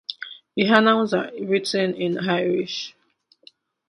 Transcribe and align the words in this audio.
The 0.55 0.65
annals 0.65 1.13
are 1.13 1.29
written 1.39 1.93
in 1.93 2.17
Irish. 2.27 2.95